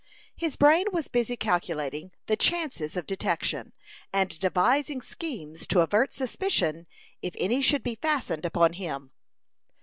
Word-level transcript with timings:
His 0.35 0.55
brain 0.55 0.85
was 0.91 1.07
busy 1.07 1.37
calculating 1.37 2.09
the 2.25 2.35
chances 2.35 2.97
of 2.97 3.05
detection, 3.05 3.71
and 4.11 4.39
devising 4.39 4.99
schemes 4.99 5.67
to 5.67 5.81
avert 5.81 6.11
suspicion 6.11 6.87
if 7.21 7.35
any 7.37 7.61
should 7.61 7.83
be 7.83 7.99
fastened 8.01 8.43
upon 8.43 8.73
him. 8.73 9.11